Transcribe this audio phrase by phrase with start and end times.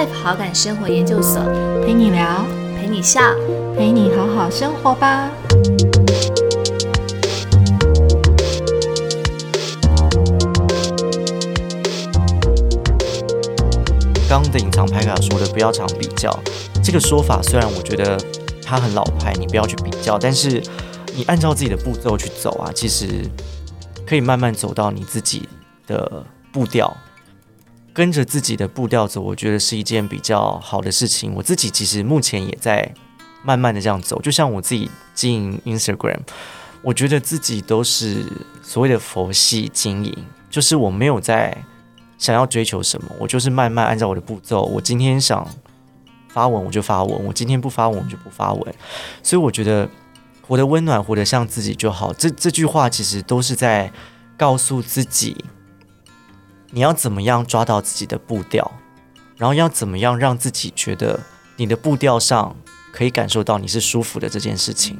[0.00, 1.42] Life 好感生活研究所，
[1.84, 3.20] 陪你聊，陪你笑，
[3.76, 5.30] 陪你好好生活吧。
[14.26, 16.34] 刚的隐藏牌卡说的不要常比较，
[16.82, 18.18] 这个说法虽然我觉得
[18.64, 20.62] 它很老派，你不要去比较，但是
[21.14, 23.06] 你按照自己的步骤去走啊，其实
[24.06, 25.46] 可以慢慢走到你自己
[25.86, 26.90] 的步调，
[27.92, 31.34] 跟着自己的步调走，我觉得是一件比较好的事情。
[31.34, 32.94] 我自己其实目前也在
[33.42, 36.20] 慢慢的这样走，就像我自己经营 Instagram，
[36.82, 38.24] 我觉得自己都是
[38.62, 40.16] 所谓的佛系经营，
[40.48, 41.64] 就是我没有在。
[42.20, 44.60] 想要追求什么，我就是慢慢按照我的步骤。
[44.64, 45.48] 我今天想
[46.28, 48.74] 发文，我就发文；我今天不发文，我就不发文。
[49.22, 49.88] 所以我觉得
[50.46, 52.12] 活得温暖，活得像自己就好。
[52.12, 53.90] 这这句话其实都是在
[54.36, 55.34] 告诉自己，
[56.70, 58.70] 你要怎么样抓到自己的步调，
[59.36, 61.18] 然后要怎么样让自己觉得
[61.56, 62.56] 你的步调上
[62.92, 64.98] 可以感受到你是舒服的这件事情。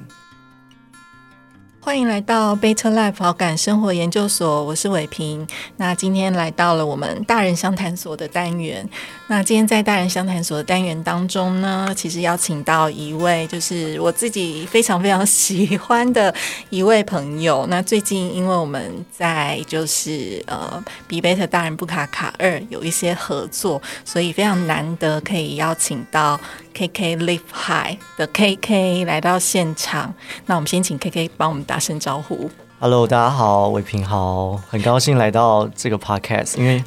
[1.82, 5.46] 欢迎来到 Better Life 好感生活研究所，我是伟平。
[5.78, 8.86] 那今天来到了我们大人相谈所的单元。
[9.28, 16.32] 那今天在大人相谈所的单元当中呢，其实邀请到一位就是我自己非常非常喜欢的
[16.68, 17.66] 一位朋友。
[17.70, 26.38] 那最近因为我们在就是呃比贝特大人不卡卡二有一些合作，所以非常难得可以邀请到。
[26.80, 30.14] K K Live High 的 K K 来到现场，
[30.46, 32.50] 那我们先请 K K 帮我们打声招呼。
[32.78, 36.82] Hello，大家好，伟平好，很高兴来到这个 Podcast，因为。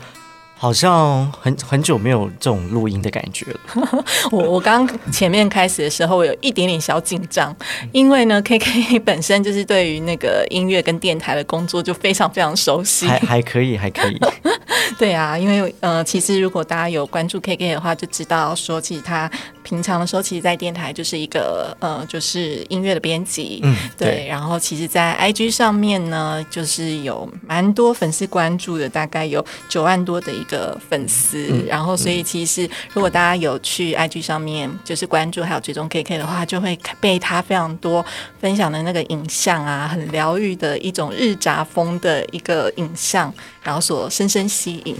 [0.56, 4.06] 好像很很久没有这种录音的感觉了。
[4.32, 7.54] 我我刚前面开始的时候，我有一点点小紧张，
[7.92, 13.06] 因为呢，K K 本身就是对于那个音乐跟电台的工作就非常非常熟悉。
[13.08, 14.18] 还还可以，还可以。
[14.98, 19.30] 对啊，因为呃，其实如果大家有关注 K K 的话，就知道说，其实他
[19.64, 23.60] 平常的时候，其实，在电台就是一个呃，就是音乐的编辑。
[23.64, 24.28] 嗯，对。
[24.30, 30.78] 然后，其实，在 I G 上面呢，就是有蛮多粉丝关注的，大概有九万多的一个。
[30.90, 38.06] 粉丝，然后所以其实如果大家有去 IG 上面就是关注还有追踪 KK 的话，就会被他非常多
[38.40, 44.96] 分享的那个影像啊，很疗愈的一种日杂风的一个影像，然后所深深吸引。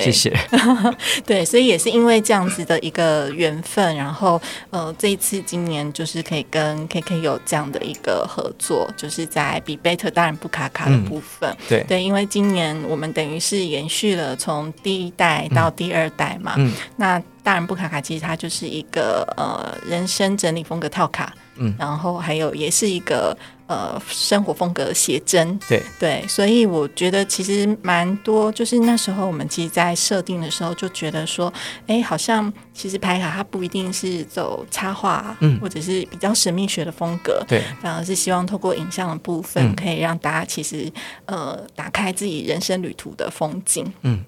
[0.00, 0.36] 谢谢。
[1.26, 11.54] 对，所以也是因为这样子的一个缘分，然后呃，这一次今年就是可以跟 KK 有这样的一个合作，就是在比贝特当然不卡卡的部分。
[11.68, 16.54] 对对，因为今年我们等于是延续了从第一代到第二代嘛。
[16.56, 16.72] 嗯。
[16.96, 21.34] 那大人不卡卡，其实它就是一个呃人生整理风格套卡。
[21.56, 21.74] 嗯。
[21.78, 23.36] 然后还有也是一个。
[23.66, 25.82] 呃，生活风格写真，对。
[25.98, 31.52] 对，所以我觉得其实蛮多，就是那时候我们其实，在设定的时候就觉得说，
[31.86, 40.92] 哎，好像其实拍卡它不一定是走插画，嗯，或者是比较神秘学的风格，对，反而是希望透过影像的部分，可以让大家其实
[41.26, 44.24] 呃，打开自己人生旅途的风景，嗯。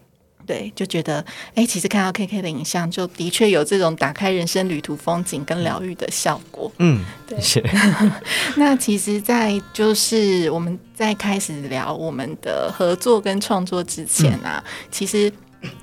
[0.47, 1.25] 对，就觉得
[1.55, 6.71] 哎，其实看到 K K 的影像，就的确有这种打开人生旅途风景跟疗愈的效果。
[6.79, 7.39] 嗯，对。
[8.57, 15.33] 那其实，在就是我们在开始聊我们的合作跟创作之前啊，其实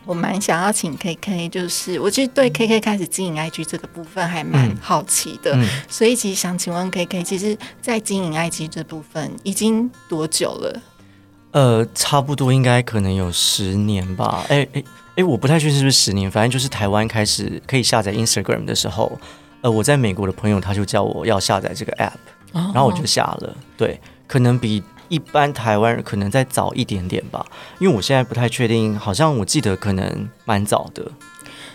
[0.06, 5.58] 我蛮想要请 K K，就是我其实对 K K 开始经营 I G 这个部分还蛮好奇的，
[5.90, 10.82] 所以其实想请问 K K，其实，在经营 I G 这部分已经多久了？
[11.52, 14.46] 呃，差不多应该可能有十年吧。
[14.50, 14.84] 哎哎
[15.16, 19.20] 哎，我不太确定是不是十年，反正就是台湾开始可以下载 Instagram 的时候，
[19.62, 22.14] 呃，我在美国的朋友他就叫我要下载这个 app，
[22.54, 23.56] 然后我就下了。
[23.76, 27.46] 对，可能比一般台湾人可能再早一点点吧，
[27.80, 31.04] 因为我现在不太确定，好像我记得可能蛮早的。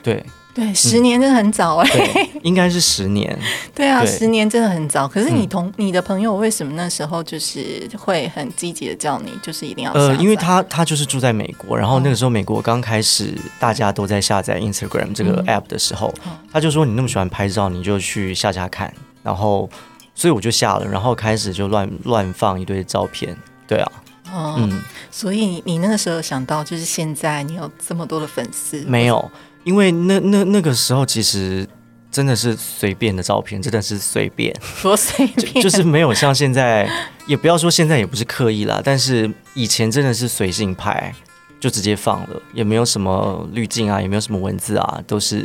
[0.03, 0.25] 对。
[0.56, 3.39] 对，十年真的很早哎，应该是十年。
[3.77, 5.06] 对啊，十年真的很早。
[5.06, 9.93] 可是你同你的朋友为什么那时候就是会很积极的叫你，就是一定要？
[9.93, 16.10] 呃，因为他他就是住在美国，然后那个时候美国刚开始大家都在下载 Instagram 这个 app 的时候，
[16.51, 18.91] 他就说你那么喜欢拍照，你就去下下看。
[19.22, 19.69] 然后，
[20.15, 23.36] 所以我就下了，然后开始就乱乱放一堆照片。
[23.69, 23.92] 对啊，
[24.33, 29.31] 嗯，所以你那个时候想到，就是现在你有这么多的粉丝，没有？
[29.66, 31.68] 因为那那那个时候其实
[32.09, 36.89] 真的是随便的照片，真的是随便， 多随便，就是没有像现在，
[37.27, 41.13] 也不要说现在也不是刻意啦，但是以前真的是随性拍，
[41.59, 45.45] 就直接放了，也没有什么滤镜啊，也没有什么文字啊，都是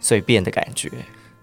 [0.00, 0.90] 随便的感觉。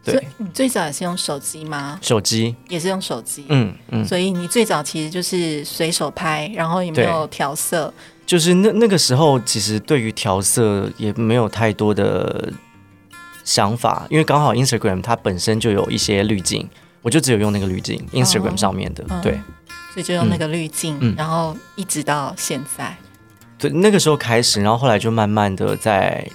[0.03, 1.99] 对，你最早也是用手机吗？
[2.01, 7.93] 手机也是用手机，嗯嗯，所以你最早其实就是随手拍，然后也没有调色。
[8.29, 12.53] 就是那那个时候，其实对于调色也没有太多的
[13.43, 16.69] 想法，因为刚好 Instagram 它本身就有一些滤镜，
[17.01, 19.31] 我就只有用那个滤镜，Instagram 上面的，嗯对
[19.91, 22.95] 所以就用那个滤镜，嗯然后一直到现在。
[23.57, 26.29] 对，那个时候开始，然后后来就慢慢的在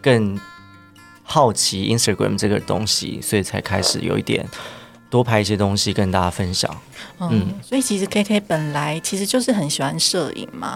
[0.00, 0.38] 更
[1.24, 4.46] 好奇 Instagram 这个东西，所以才开始有一点
[5.10, 6.70] 多拍一些东西跟大家分享。
[7.18, 10.72] 嗯，嗯所以其实 K K 本来其实就是很喜欢摄影嘛。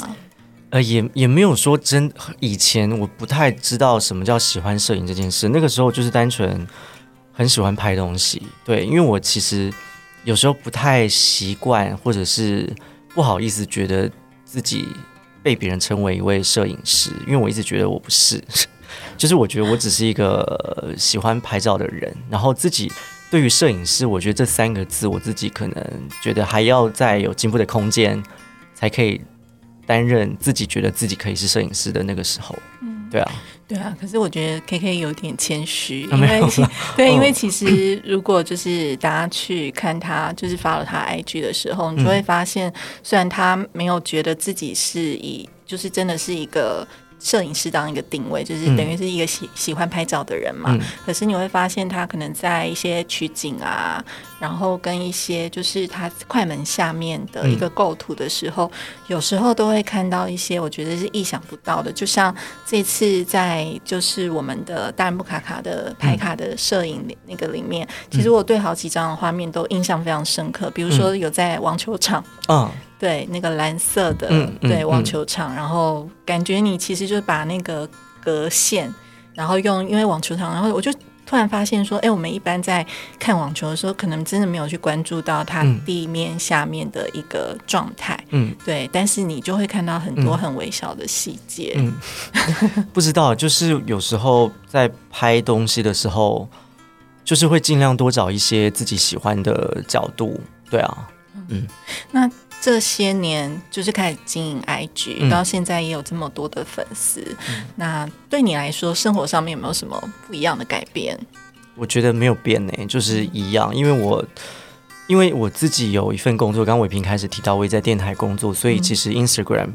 [0.70, 5.49] 呃，也也没有说真，以前我不太知道什么叫喜欢摄影这件事。
[5.49, 6.67] 那个时候就是单纯
[7.32, 9.73] 很喜欢拍东西，对，因为我其实
[10.25, 12.70] 有时候不太习惯，或者是
[13.15, 14.11] 不好意思觉得
[14.44, 14.87] 自己
[15.43, 18.43] 被别人称为一位摄影师，因为我一直觉得我不是，
[19.17, 22.91] 就是我觉得我只是一个喜欢拍照的人，然后自己。
[23.31, 28.23] 对于摄影师，我觉得这三个字，我自己可能觉得还要再有进步的空间，
[28.75, 29.20] 才可以
[29.88, 32.55] 担任自己觉得自己可以是摄影师的那个时候。
[32.82, 33.32] 嗯，对啊，
[33.67, 33.96] 对啊。
[33.99, 36.40] 可是我觉得 K K 有点谦虚，啊因为
[36.94, 42.70] 对，嗯因为其实如果就是大家去看他，就是发了他 IG 的时候，你就会发现，
[43.02, 46.87] 虽然他没有觉得自己是以，就是真的是一个。
[47.20, 50.70] 摄影师当一个定位，就是嗯等于是一个喜喜欢拍照的人嘛。
[50.70, 54.00] 嗯可是你会发现，他可能在一些取景啊，
[54.40, 58.70] 然后跟一些就是它快门下面的一个构图的时候，
[59.08, 61.90] 有时候都会看到一些我觉得是意想不到的。
[61.93, 70.70] 就像这次在就是我们的大人布卡卡的拍卡的摄影里那个里面，其实我对好几张的画面都印象非常深刻。
[70.70, 74.29] 比如说有在网球场，嗯，对那个蓝色的，
[74.61, 77.88] 对嗯网球场，然后感觉你其实就是把那个
[78.23, 78.93] 隔线，
[79.34, 80.93] 然后用因为网球场，然后我就
[81.29, 82.85] 突然发现说，哎，我们一般在
[83.19, 85.79] 看网球的时候，可能真的没有去关注到它嗯。
[85.85, 88.55] 地面下面的一个状态，嗯。
[88.65, 91.93] 对，但是你就会看到很多嗯很微小的细节，嗯，
[92.95, 96.49] 不知道，就是有时候在拍东西的时候，
[97.25, 100.41] 就是会尽量多找一些自己喜欢的角度。
[100.71, 101.09] 对啊，
[101.49, 101.67] 嗯。
[102.11, 107.37] 那这些年就是开始经营 IG，、嗯到现在也有这么多的粉丝，
[107.76, 111.19] 那对你来说，生活上面有没有什么不一样的改变？
[111.76, 114.25] 我觉得没有变呢、就是一样，因为我。
[115.06, 119.70] 因为我自己有一份工作，刚刚伟平开始提到我也在电台工作，所以嗯其实 Instagram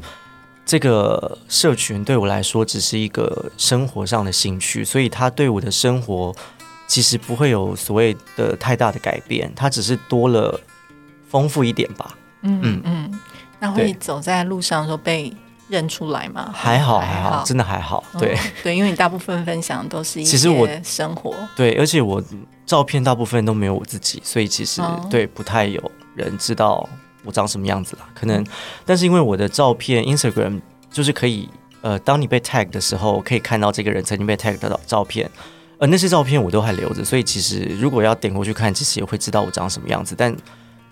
[0.64, 6.32] 这个社群对我来说只是一个生活上的兴趣，所以它对我的生活
[6.86, 10.60] 其实不会有所谓的太大的改变，它只是多了
[11.28, 12.16] 丰富一点吧。
[12.44, 13.20] 嗯嗯嗯，
[13.58, 15.34] 那会对走在路上的时候被
[15.68, 16.50] 认出来吗？
[16.54, 18.04] 还好还还好，真的还好。
[18.18, 22.22] 对、嗯对，因为你大部分分享都是一其实我些生活，对，而且我
[22.64, 26.88] 照片大部分都没有我自己，所以其实、哦对不太有人知道
[27.24, 28.08] 我长什么样子啦。
[28.14, 28.46] 可能，
[28.84, 30.60] 但是因为我的照片 Instagram
[30.90, 31.48] 就是可以，
[31.80, 35.30] 呃，当你被 tag 的时候，可以看到这个人曾经被 tag 的照片。
[35.78, 40.34] 呃，那些照片我都还留着，所以其实如果要点过去看，其实也会知道我长什么样子，但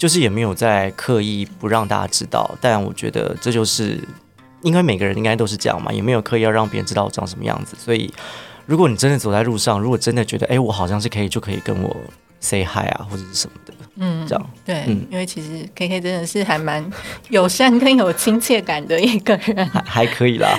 [0.03, 2.51] 就是也没有在刻意不让大家知道。
[2.61, 4.03] 但我觉得这就是，
[4.63, 8.13] 应该每个人应该都是这样嘛，也没有刻意要让别人知道我长什么样子，所以
[8.67, 11.97] 如果你真的走在路上，如果真的觉得，哎、我好像是可以，就可以跟我
[12.41, 14.51] say hi 啊，或者是什么的，嗯，这样。
[14.65, 16.89] 对，嗯因为其实 K K 真的是还蛮
[17.29, 19.67] 友善跟有亲切感的一个人。
[19.69, 20.59] 还还可以啦。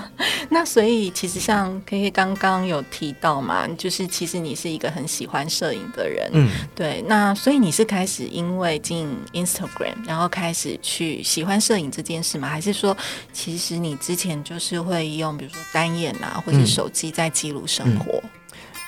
[0.48, 7.04] 那所以其实像 K K 刚刚有提到嘛，就是其实你是一个很喜欢摄影的人，嗯，对。
[7.06, 12.48] 那所以你是开始因为进 Instagram，然后开始去喜欢摄影这件事吗？
[12.48, 12.96] 还是说
[13.32, 18.22] 其实你之前就是会用比如说单眼啊，或者嗯手机在记录生活？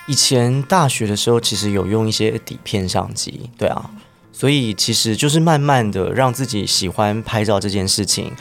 [0.06, 3.90] 以前大学的时候，其实有用一些底片相机，对啊，
[4.32, 8.32] 所以其实就是慢慢的让自己喜欢拍照这件事情。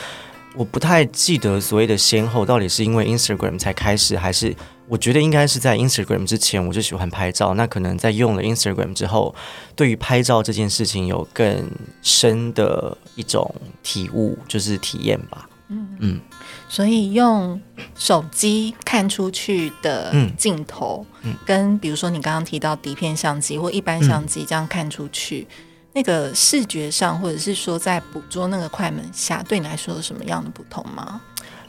[0.54, 4.54] 我不太记得所谓的先后到底是因为 Instagram 才开始，还是
[4.90, 7.54] 我觉得应该是在 Instagram 之前我就喜欢拍照。
[7.54, 9.34] 那可能在用了 Instagram 之后，
[9.78, 11.70] 对于拍照这件事情有更
[12.02, 15.48] 深的一种体悟，就是体验吧。
[15.70, 16.20] 嗯
[16.72, 17.60] 所以用
[17.98, 21.36] 手机看出去的嗯镜头，嗯。
[21.46, 25.46] 跟比如说你刚刚提到底片相机或一般相机这样看出去，
[25.92, 31.20] 那个视觉上或者是说在捕捉那个快门下，对你来说有什么样的不同吗？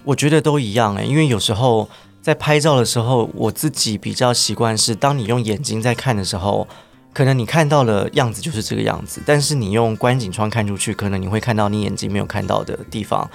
[0.05, 1.91] 我觉得都一样诶，因为有时候
[2.21, 6.69] 在拍照的时候，我自己比较习惯是，当你用眼睛在看的时候，
[7.13, 13.29] 可能你看到的样子就是这个样子，但是你用观景窗看出去，可能你会看到你眼睛没有看到的地方，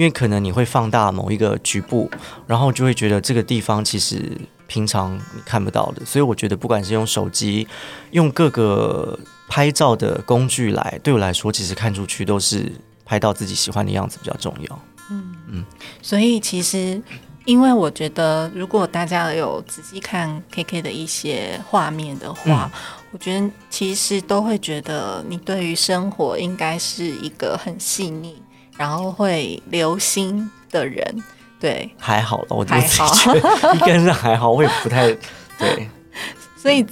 [0.00, 2.10] 因为可能你会放大某一个局部，
[2.46, 4.34] 然后就会觉得这个地方其实
[4.66, 7.68] 平常你看不到的，所以我觉得不管是用手机，
[8.12, 12.72] 用各个拍照的工具来，对我来说，其实看出去都是
[13.04, 14.82] 拍到自己喜欢的样子比较重要。
[15.10, 15.64] 嗯嗯
[16.00, 17.02] 所以其实。
[17.46, 22.70] 因为我觉得如果大家有仔细看 KK 的一些画面的话，
[23.10, 28.40] 我觉得其实都会觉得你对于生活应该是一个很细腻，
[28.76, 31.22] 然后会留心的人。
[31.58, 35.12] 对，还好了，我觉得应该是还好，我也不太
[35.58, 35.88] 对。
[36.56, 36.82] 所以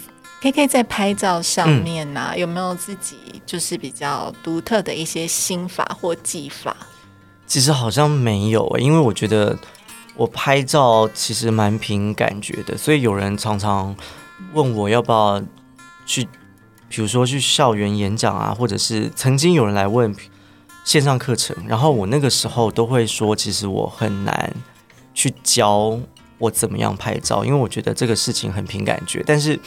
[0.42, 3.16] K K 在拍照上面呢、有没有自己
[3.46, 6.76] 就是比较独特的一些心法或技法？
[7.46, 9.58] 其实好像没有、欸，因为我觉得
[10.16, 13.96] 我拍照其实蛮凭感觉的，所以有人常常
[14.52, 15.42] 问我要不要
[16.04, 16.24] 去，
[16.90, 20.14] 比如说去校园演讲啊，或者是曾经有人来问
[20.88, 24.50] 线上课程，然后我那个时候都会说，其实我很难
[25.12, 26.00] 去教
[26.38, 29.60] 我怎么样拍照，因为我觉得这个事情很凭感觉，但是。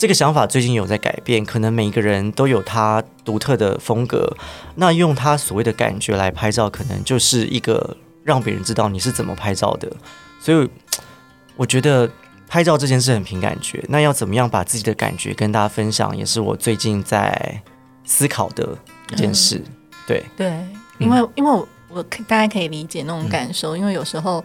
[0.00, 4.32] 这个想法最近有在改变，可能每一个人都有他独特的风格。
[4.76, 9.90] 那用他所谓的感觉来拍照，可能就是一个让别人知道你是怎么拍照的。
[10.40, 10.70] 所以
[11.56, 12.08] 我觉得
[12.46, 13.84] 拍照这件事很凭感觉。
[13.88, 17.60] 那要怎么样把自己的感觉跟大家分享，也是我最近在
[18.04, 18.78] 思考的
[19.10, 19.60] 一件事。
[20.08, 20.66] 对对，
[20.98, 24.44] 因为、因为我我可大家可以理解那种感受，因为有时候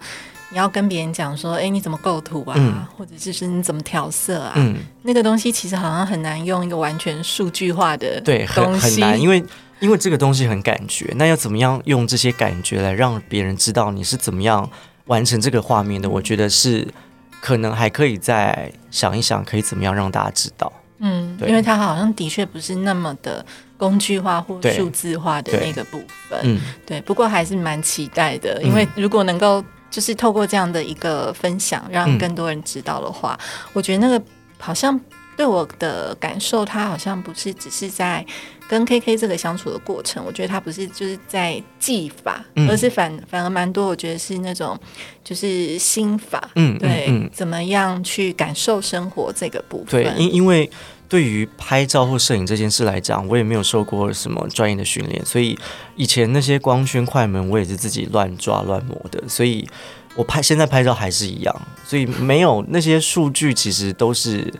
[0.49, 9.43] 你要跟别人讲说，哎，你怎么构图啊，嗯或者就是你怎么调色啊，嗯，那个东西其实好像很难用一个完全数据化的对，很东西，很难，因为
[9.79, 11.11] 因为这个东西很感觉。
[11.15, 14.69] 那要怎么样用这些感觉来让别人知道你是怎么样
[15.05, 16.09] 完成这个画面的？
[16.09, 16.87] 我觉得是
[17.41, 20.71] 可能还可以再想一想，可以怎么样让大家知道。
[21.03, 23.45] 嗯，因为它好像的确不是那么的
[23.77, 26.39] 工具化或数字化的那个部分。
[26.43, 33.37] 嗯，对，不过还是蛮期待的，因为如果能够就是透过这样的一个分享，让嗯更多人知道的话，
[33.73, 34.25] 我觉得那个
[34.57, 34.97] 好像
[35.35, 38.25] 对我的感受，它好像不是只是在
[38.69, 42.69] 跟 KK 这个相处的过程，我觉得它不是就是在技法，嗯。
[42.69, 44.79] 而是反反而蛮多，我觉得是那种
[45.23, 47.29] 就是心法，嗯对，嗯嗯。
[47.33, 50.69] 怎么样去感受生活这个部分，对，因因为
[51.13, 55.55] 对于拍照或摄影这件事来讲，我也没有受过什么专业的训练，所以
[55.95, 59.69] 以前那些光圈、快门，我也是自己乱抓乱磨的，所以
[60.15, 64.51] 我拍现在拍照还是一样，所以没有那些数据，其实都是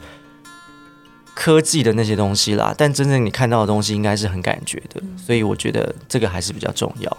[1.34, 2.72] 科技的那些东西啦。
[2.78, 7.18] 但真正你看到的东西，应该是很感觉的，所以我觉得这个还是比较重要。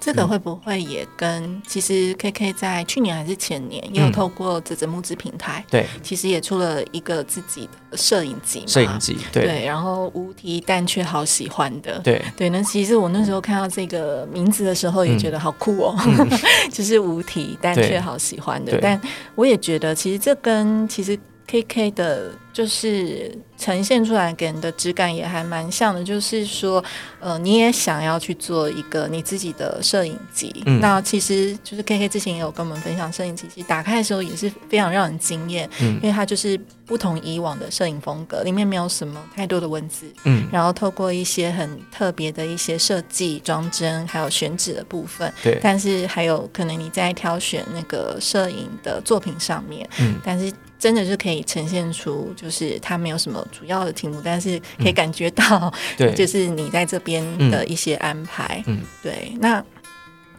[0.00, 4.12] 这个会不会也跟其实 KK 在去年还是前年也有嗯。
[4.12, 9.44] 透过这只募资平台，对，其实也出了一个自己的摄影集嘛，摄影机，对。
[9.44, 12.00] 对，然后无题但却好喜欢的。
[12.00, 12.20] 对。
[12.36, 15.96] 对，那其实我那时候看到这个名字的时候，也觉得好酷哦，
[16.72, 18.76] 就是无题但却好喜欢的。
[18.80, 19.00] 但
[19.34, 21.16] 我也觉得，其实这跟其实
[21.50, 26.84] KK 的，就是呈现出来给人的质感也还蛮像的，就是说，
[27.18, 30.54] 呃，你也想要去做一个你自己的摄影集。
[30.66, 30.78] 嗯。
[30.80, 50.16] 那其实就是 KK 之前也有跟我们分享摄影集，其实打开的时候也是非常让人惊艳，嗯因为它就是不同以往的摄影风格，里面没有什么太多的文字，嗯，然后透过一些很特别的一些设计、装帧，还有选址的部分，对，但是还有可能你在挑选那个摄影的作品上面，嗯。
[50.22, 58.62] 但是真的是可以呈现出，就是它没有什么主要的题目，但是可以感觉到，对， 就是你在这边的一些安排。
[58.66, 59.64] 嗯对，那。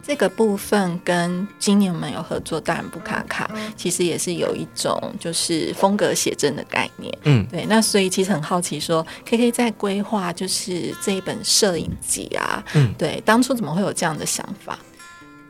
[0.02, 7.16] 这个部分跟今年我们有合作《大人不卡卡》，其实也是有一种就是风格写真的概念。
[7.24, 12.92] 嗯对，那所以其实很好奇说，K K 在规划就是这一本摄影集啊，嗯。
[12.98, 14.76] 对，当初怎么会有这样的想法？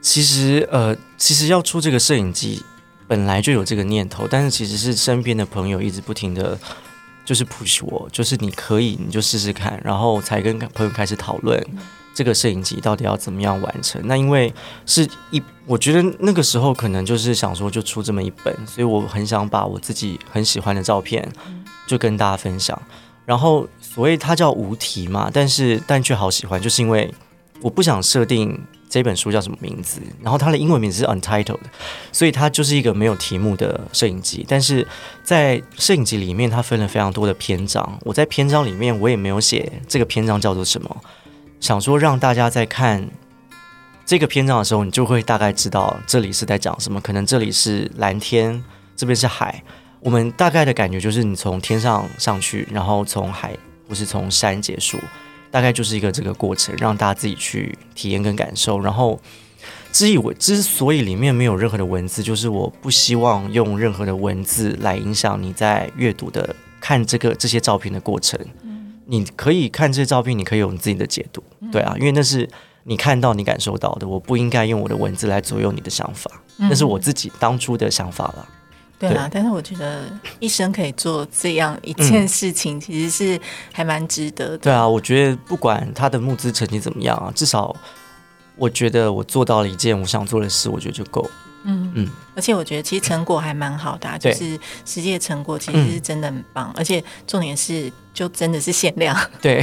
[0.03, 2.61] 其实呃，其实要出这个摄影机
[3.11, 6.57] 本来就有这个念头，但是其实是身边的朋友一直不停的，
[7.25, 11.61] 就是 push 我，就是你可以你就试试看，然后才跟朋友开始讨论
[12.15, 14.01] 这个摄影集到底要怎么样完成。
[14.05, 14.55] 那因为
[14.87, 21.29] 是一，我觉得那个时候可能就是想说就出这么一本，所以我很想把我自己很喜欢的照片
[21.89, 22.81] 就跟大家分享。
[23.27, 27.13] 然后所谓它叫无题嘛，但是但却好喜欢，就是因为
[27.61, 28.57] 我不想设定
[28.91, 31.61] 这本书叫什么名字，然后它的英文名字是 Untitled，
[32.11, 34.45] 所以它就是一个没有题目的摄影集。
[34.49, 34.87] 但是
[35.23, 37.99] 在摄影集里面，它分了非常多的篇章。
[38.03, 41.01] 我在篇章里面我也没有写这个篇章叫做什么，
[41.61, 43.09] 想说让大家在看
[44.05, 47.01] 这个篇章的时候，你就会大概知道这里是在讲什么。
[47.01, 48.61] 可能这里是蓝天，
[48.97, 49.63] 这边是海。
[50.01, 53.57] 我们大概的感觉就是你从天上上去，然后从海
[53.89, 54.99] 或是从山结束。
[55.51, 58.79] 大概就是一个这个过程，让大家自己去体验跟感受。
[58.81, 59.21] 然后，
[59.93, 68.39] 之以我之所以里面没有任何的文字，就是我不希望用任何的文字来影响你在阅读的看这个这些照片的过程。
[69.07, 71.43] 你可以看这些照片，你可以有你自己的解读，
[71.73, 72.49] 对啊，因为那是
[72.85, 78.49] 你看到、你感受到的，我不应该用我的文字来左右你的想法，那是我自己当初的想法了。
[79.01, 80.03] 对啊，但是我觉得
[80.39, 83.41] 一生可以做这样一件事情，其实是
[83.73, 84.59] 还蛮值得的。
[84.59, 87.75] 对啊，我觉得不管他的募资成绩怎么样啊，至少
[88.57, 91.29] 我觉得我做到了一件我想做的事，我觉得就够。
[91.63, 99.15] 嗯嗯，而且我觉得其实成果还蛮好的，就是实际的成果其实是真的很棒，而且重点是就真的是限量。
[99.43, 99.63] 对，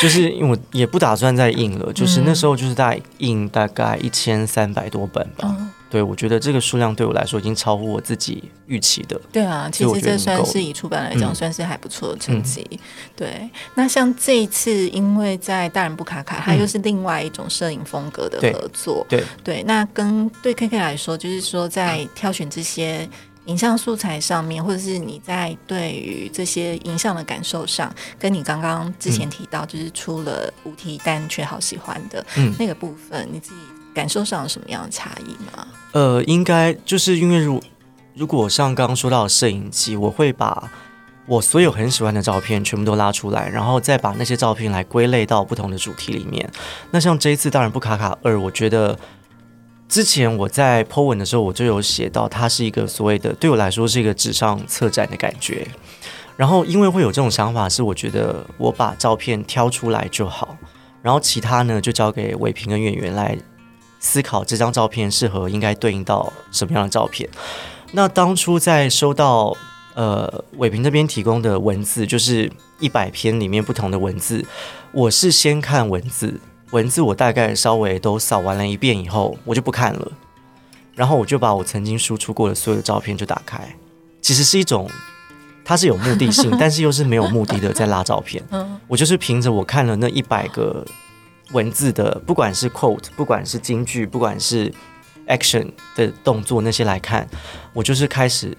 [0.00, 5.56] 就是因为我也不打算再印了，就是那时候就是大概印大概一千三百多本吧。
[5.90, 9.20] 对，我觉得这个数量对我来说已经超乎我自己预期的。
[9.32, 12.64] 对啊，其实这算是以出版来讲，算是还不错的成绩。
[13.16, 19.04] 对，那像这一次，因为在大人不卡卡，它又是另外一种摄影风格的合作。
[19.08, 23.08] 对对，那跟对 K K 来说，就是说在挑选这些
[23.46, 32.24] 影像素材上面，或者是你在对于这些影像的感受上，跟你刚刚之前提到，就是出了五题但却好喜欢的
[32.56, 33.60] 那个部分，你自己。
[33.94, 35.66] 感受上有什么样的差异吗？
[35.92, 37.62] 呃，应该就是因为如
[38.14, 40.70] 如果像刚刚说到摄影机，我会把
[41.26, 46.48] 我所有很喜欢的照片全部都拉出来，然后再把那些照片来归类到不同的主题里面。
[46.90, 48.98] 那像这一次当然不卡卡二，我觉得
[49.88, 55.66] 之前我在 po 文的时候我就有写到，它是一个所谓的对我来说是一个纸上策展的感觉。
[56.36, 60.56] 然后因为会有这种想法，是我觉得我把照片挑出来就好，
[61.02, 63.36] 然后其他呢就交给伟平跟演员来。
[64.00, 67.28] 思考这张照片适合应该对应到什么样的照片？
[67.92, 69.54] 那当初在收到
[69.94, 74.44] 呃伟平这边提供的文字，就是一百篇里面不同的文字，
[74.92, 76.40] 我是先看文字，
[76.70, 80.12] 文字我大概稍微都扫完了一遍以后，我就不看了，
[80.94, 83.76] 然后我就把我曾经输出过的所有的照片就打开，
[84.22, 84.88] 其实是一种
[85.62, 88.42] 它是有目的性， 但是又是没有目的的在拉照片。
[88.50, 90.82] 嗯，我就是凭着我看了那一百个。
[91.52, 94.72] 文字的，不管是 quote，不管是京剧，不管是
[95.26, 97.28] action 的动作那些来看，
[97.72, 98.56] 我就是开始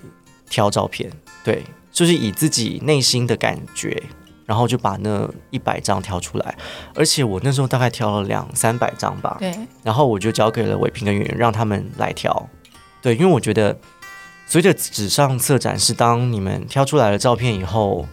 [0.49, 1.11] 挑照片，
[1.43, 4.03] 对，就是以自己内心的感觉，
[4.45, 6.57] 然后就把那一百张挑出来，
[6.93, 12.49] 而且我那时候大概挑了两三百张吧，对，然后我就交给了伟平跟圆圆，让他们来挑，
[13.01, 13.77] 对，因为我觉得
[14.45, 18.05] 随着纸上策展是当你们挑出来了照片以后，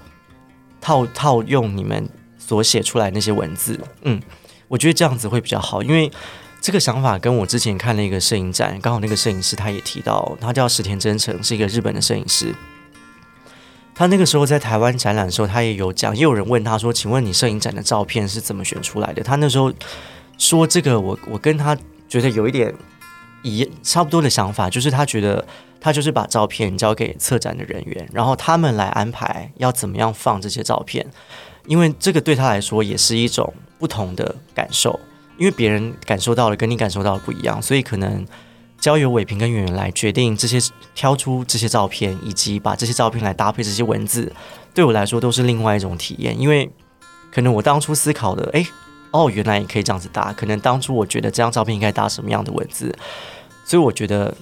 [0.81, 4.23] 套套用你们所写出来那些文字，嗯。
[4.69, 6.11] 我觉得这样子会比较好，因为
[6.61, 12.55] 这个想法跟我之前看了一个摄影展，刚好那个摄影师他也提到，他叫石田真诚，是一个日本的摄影师。
[13.95, 19.73] 他那个时候在台湾展览的时候，他也有讲，也有人问他说：“请问你摄影展的照片是怎么选出来的？”他那时候
[20.37, 21.77] 说：“这个我我跟他
[22.09, 22.73] 觉得有一点
[23.43, 25.45] 一差不多的想法，就是他觉得
[25.81, 31.05] 他就是把照片交给策展的人员，然后他们来安排要怎么样放这些照片。”
[31.67, 34.99] 因为这个对他来说也是一种不同的感受，
[35.37, 38.27] 因为别人感受到了跟你感受到的不一样，所以可能
[38.81, 40.59] 交由伟平跟圆圆来决定这些
[40.95, 44.33] 挑出这些照片，以及把这些照片来搭配这些文字，
[44.75, 46.39] 对我来说都是另外一种体验。
[46.41, 46.71] 因为
[47.33, 48.67] 可能我当初思考的，哎，
[49.11, 50.33] 哦，原来也可以这样子搭。
[50.33, 52.97] 可能当初我觉得这张照片应该搭什么样的文字，
[53.65, 54.35] 所以我觉得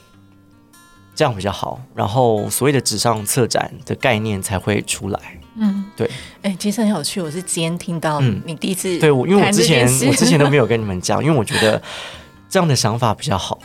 [1.14, 1.80] 这样比较好。
[1.94, 5.20] 然后所谓的纸上策展的概念才会出来。
[5.58, 6.10] 嗯，对，
[6.42, 7.20] 哎，其实很有趣。
[7.20, 11.80] 我是今天听到你第一次对我，因为我之前我之前都没有跟你们讲，因为我觉得
[12.48, 13.58] 这样的想法比较好。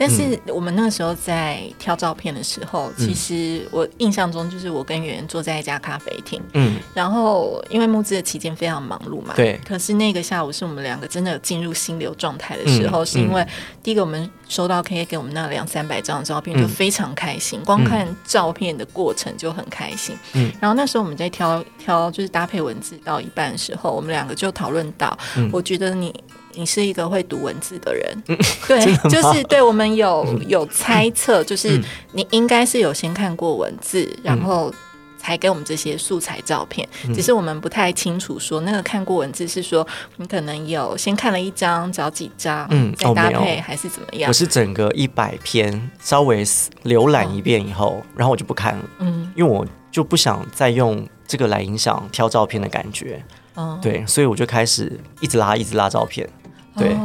[0.00, 9.60] 但是我们那个时候在挑照片的时候，其实我印象中就是我跟圆圆坐在一家咖啡厅，嗯，然后因为募资的期间非常忙碌嘛，对。
[9.62, 13.46] 可是那个下午是我们两个真的进入心流状态的时候，是因为
[13.82, 20.16] 第一个我们收到 K K 给我们那两三百张照片，就非常开心，光看照片的过程就很开心。
[20.32, 20.50] 嗯。
[20.58, 25.14] 然后那时候我们在挑挑就是搭配文字到一半的时候，我们两个就讨论到，
[25.52, 26.14] 我觉得你。
[26.54, 28.36] 你是一个会读文字的人，嗯
[28.66, 31.80] 对，就是对我们有有猜测， 就是
[32.12, 34.72] 你应该是有先看过文字，然后
[35.18, 36.88] 才给我们这些素材照片。
[37.14, 39.86] 只是我们不太清楚，说那个看过文字是说
[40.16, 44.28] 你可能有先看了一张，找几张，嗯，再搭配还是怎么样？
[44.28, 46.44] 我是整个一百篇稍微
[46.84, 53.22] 浏览一遍以后，然后我就不看了，嗯，因为我就不想再用这个来影响挑照片的感觉，
[53.56, 56.28] 嗯，对，所以我就开始一直拉，一直拉照片。
[56.76, 56.96] 对，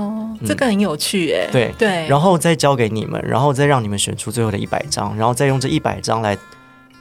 [0.45, 1.49] 这个很有趣哎。
[1.51, 6.37] 对对，然后再交给你们，然后再让你们选出最后的一百张，然后再用这一百张来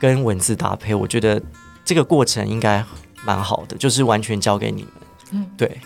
[0.00, 0.94] 跟文字搭配。
[0.94, 1.40] 我觉得
[1.84, 2.82] 这个过程应该
[3.24, 4.90] 蛮好的，就是完全交给你们。
[5.32, 5.78] 嗯，对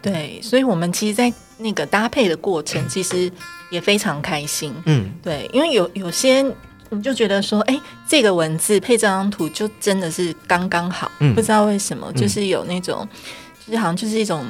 [0.00, 3.30] 对，所以我们其实，在那个搭配的过程，其实
[3.70, 4.72] 也非常开心。
[4.86, 6.42] 嗯，对，因为有有些
[6.90, 11.10] 你就觉得说，哎，这个文字配这张图就真的是刚刚好。
[11.18, 13.06] 嗯，不知道为什么，就是有那种，
[13.66, 14.44] 就是好像就是一种。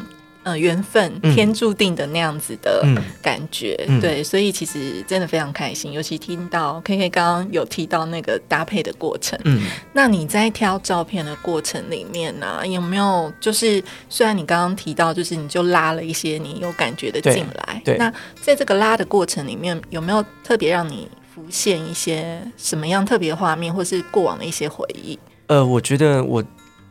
[0.51, 3.79] 呃缘分、嗯天注定的那样子的嗯感觉。
[3.89, 9.39] 嗯对，所以其实真的非常开心，尤其听到 K K 刚刚有提到那个搭配的过程。
[9.45, 25.19] 嗯，那你在挑照片的过程里面呢、有没有就是虽然你刚刚提到，就是你就拉了一些你有感觉的进来，对那在这个拉的过程里面，有没有特别让你浮现一些什么样特别的画面，或是过往的一些回忆？
[25.47, 26.43] 呃，我觉得我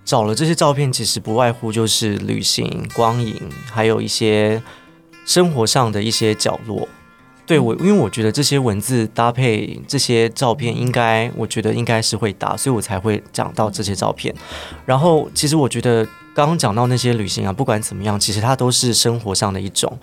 [0.10, 3.40] 找了这些照片，其实不外乎就是旅行、光影，
[3.72, 4.60] 还有一些
[5.24, 6.90] 生活上的一些角落。
[7.46, 14.34] 对我，因为我觉得这些文字搭配这些照片，应该我觉得应该是会搭，所以我才会讲到这些照片。
[14.84, 19.96] 然后，其实我觉得刚刚讲到那些旅行啊，不管怎么样，其实它都是生活上的一种。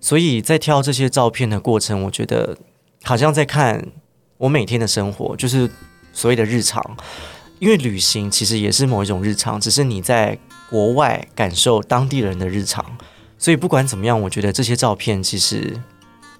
[0.00, 2.58] 所以在挑这些照片的过程，我觉得
[3.04, 3.86] 好像在看
[4.38, 5.70] 我每天的生活，就是
[6.12, 6.96] 所谓的日常。
[7.62, 10.36] 因为旅行其实也是某一种日常，只是你在
[10.68, 12.84] 国外感受当地人的日常。
[13.38, 15.80] 所以不管怎么样，我觉得这些照片其实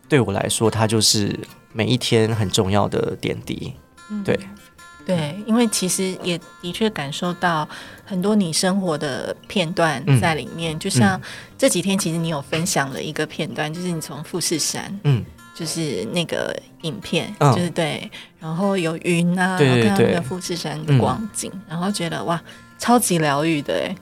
[0.08, 1.38] 对我来说，它就是
[1.72, 3.72] 每一天很重要的点滴。
[4.24, 4.36] 对，
[5.06, 7.68] 对，因为其实也的确感受到
[8.04, 10.20] 很多你生活的片段嗯。
[10.20, 11.20] 在里面，就像
[11.56, 22.40] 这几天其实你有分享了一个片段，就是你从富士山，嗯，就是那个影片，嗯就是对，然后有云啊，对对然后看到那个富士山的光景，然后觉得哇，
[22.78, 23.96] 超级疗愈的哎。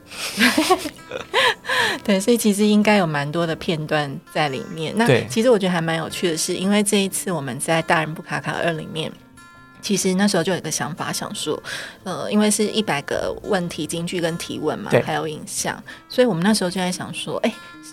[2.05, 4.93] 对，所以其实应该有蛮多的片段在里面。
[4.97, 9.11] 那其实我觉得还蛮有趣的是，因为这一次我们在《大人不卡卡二》里面。
[9.83, 11.61] 其实那时候就有一个想法，想说，
[12.05, 17.51] 呃，因为是一百个问题金句跟提问嘛，还有影像，所以我们那时候就在想说，哎，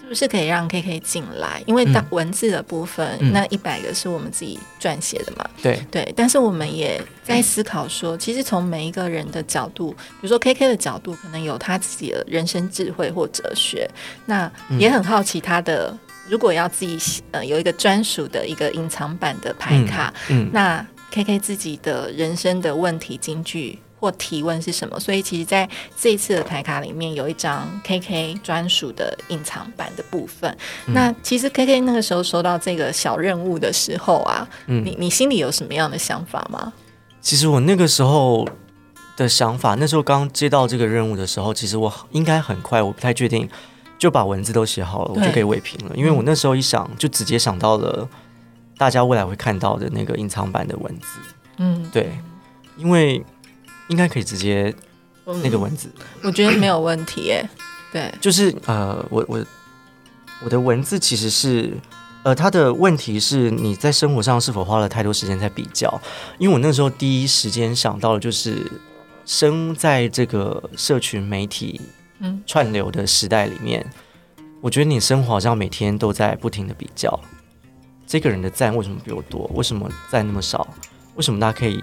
[0.07, 1.61] 是不是可以让 K K 进来？
[1.65, 6.13] 因为当嗯文字的部分，嗯那一百个是我们自己撰写的嘛，对，对。
[6.15, 13.85] 但是我们也在思考说，其实从每一个人的角度，比如说 K K 的角度，可能有他自己的人生智慧或哲学，
[14.25, 15.93] 那也很好奇他的。
[16.29, 24.99] 如果要自己写呃有一个专属的一个隐藏版的牌卡，嗯，那 K K 自己的人生的问题金句或提问是什么？
[24.99, 25.67] 所以其实在
[25.99, 30.55] 这一次的台卡里面有一张 K K 专属的隐藏版的部分。
[30.85, 36.71] 嗯那其实 K K 那个时候收到这个小任务的时候啊，嗯你你心里有什么样的想法吗？
[37.21, 38.47] 其实我那个时候
[39.17, 43.49] 的想法，那时候刚接到这个任务的时候，其实我应该很快，我不太确定，
[43.97, 45.95] 就把文字都写好了，我对就给伟平了。
[45.95, 48.07] 因为我那时候一想，就直接想到了
[48.77, 51.19] 大家未来会看到的那个隐藏版的文字。
[51.57, 52.17] 嗯，对，
[52.77, 53.25] 因为
[53.87, 54.73] 应该可以直接
[55.25, 55.89] 嗯那个文字，
[56.23, 57.49] 我觉得没有问题耶。
[57.91, 59.45] 对，就是呃，我我
[60.43, 61.73] 我的文字其实是。
[62.23, 65.89] 呃，他的问题是你在生活上是否花了太多时间在比较？
[66.37, 68.69] 因为我那时候第一时间想到的就是，
[69.25, 71.79] 生在这个社群媒体
[72.19, 73.85] 嗯串流的时代里面，
[74.59, 77.17] 我觉得你生活好像每天都在不停的比较，
[78.05, 79.49] 这个人的赞为什么比我多？
[79.53, 80.67] 为什么赞那么少？
[81.15, 81.81] 为什么大家可以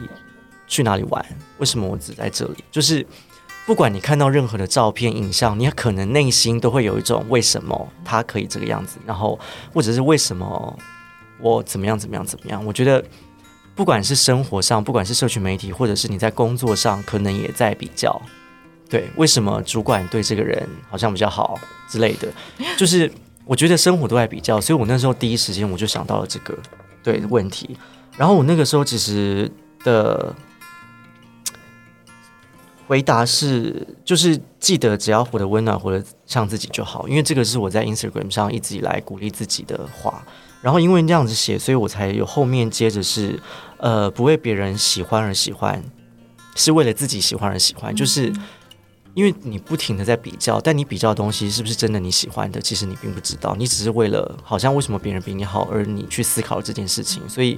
[0.74, 1.24] 去哪里玩？
[1.58, 2.64] 为什么我只在这里？
[2.72, 3.06] 就是
[3.64, 9.38] 不管你看到任何的照片、影像，你可能内心都会有一种为什么他可以这个样子，然后
[9.72, 10.78] 或者是为什么
[11.40, 12.64] 我怎么样怎么样怎么样？
[12.66, 13.04] 我觉得
[13.74, 18.20] 不管是生活上，不管是社群媒体，或者是你在工作上，可能也在比较。
[18.90, 21.58] 对，为什么主管对这个人好像比较好
[21.88, 22.28] 之类的？
[22.76, 23.10] 就是
[23.44, 26.56] 我觉得生活都在比较，所以我那时候第一时间我就想到了这个
[27.02, 27.76] 对问题。
[28.16, 29.50] 然后我那个时候其实
[29.82, 30.32] 的
[32.87, 40.25] 回答是，就是记得只要活得温暖，活得像自己就好，因为这个是我在 Instagram 上一直以来鼓励自己的话。
[40.61, 43.38] 然后因为这样子写，所以我才有后面接着是，
[43.79, 45.83] 呃，不为别人喜欢而喜欢，
[46.55, 48.33] 是为了自己喜欢而喜欢，就是。
[49.14, 57.23] 因为你不停的在比较，但你比较的东西是不是真的你喜欢的，其实你并不知道，你只是为了好像为什么别人比你好而你去思考这件事情。
[57.29, 57.57] 所以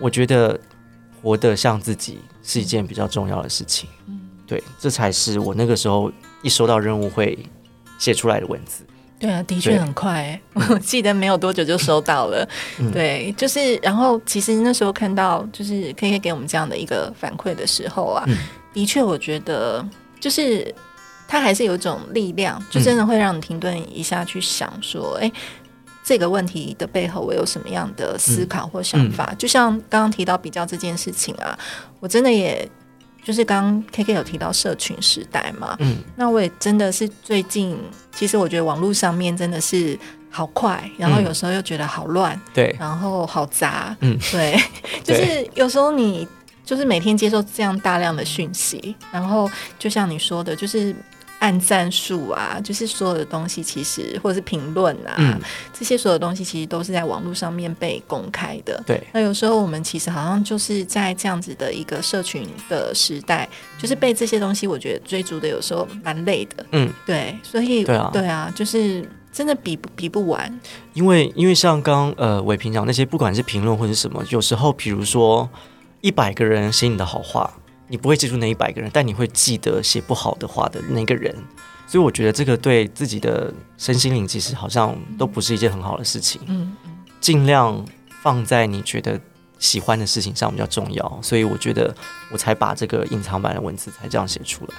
[0.00, 0.58] 我觉得
[1.22, 3.88] 活得像自己是一件比较重要的事情。
[4.48, 6.10] 对，这才是我那个时候
[6.42, 7.38] 一收到任务会
[7.98, 8.82] 写出来的文字。
[9.20, 12.48] 对啊，的确很快欸，我记得没有多久就收到了。
[12.78, 18.36] 嗯对，就是然后其实那时候看到就是 K K 给我们这样的一个反馈的时候啊，嗯
[18.72, 19.84] 的确我觉得
[20.20, 20.72] 就是
[21.26, 25.30] 它还是有一种力量，就真的会让你停顿一下去想说，哎、
[26.04, 29.34] 这个问题的背后我有什么样的思考或想法？
[29.36, 31.58] 就像刚刚提到比较这件事情啊，
[31.98, 32.66] 我真的也。
[33.28, 37.78] 就是刚刚 K K 有提到社群时代嘛，嗯，那我也真的是最近，
[38.10, 39.98] 其实我觉得网络上面真的是
[40.30, 41.24] 好快，然后嗯。
[41.24, 44.58] 有时候又觉得好乱，对，然后好杂，嗯，对，
[45.04, 46.26] 就是有时候你
[46.64, 50.96] 就是每天接受这样大量的讯息，然后就像你说的，就是
[51.38, 55.40] 按赞数啊，就是所有的东西，其实或者是评论啊，嗯
[55.72, 58.82] 这些所有东西其实都是在网络上面被公开的。
[58.86, 63.48] 对，那有时候我们其实好像就是在这样子的一个社群的时代，
[63.78, 66.66] 就是被这些东西，我觉得追逐的有时候蛮累的。
[66.72, 70.60] 嗯，对，所以对啊对啊，就是真的比不比不完。
[70.94, 75.48] 因为因为像刚呃伟平讲那些，不管是评论或者是什么，有时候比如说
[76.00, 77.52] 一百个人写你的好话，
[77.88, 81.34] 你不会记住那一百个人，但你会记得写不好的话的那个人。
[81.86, 86.40] 所以我觉得这个对自己的身心灵其实好像都不是一件很好的事情。
[86.46, 86.76] 嗯，
[87.20, 87.82] 尽量
[88.22, 89.18] 放在你觉得
[89.58, 91.18] 喜欢的事情上比较重要。
[91.22, 91.94] 所以我觉得
[92.30, 94.74] 我才把这个隐藏版的文字才这样写出来。